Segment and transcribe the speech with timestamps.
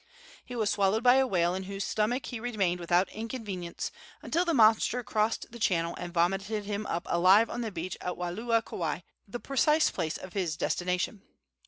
[0.43, 3.91] He was swallowed by a whale, in whose stomach he remained without inconvenience
[4.23, 8.17] until the monster crossed the channel and vomited him up alive on the beach at
[8.17, 11.21] Waialua, Kauai, the precise place of his destination.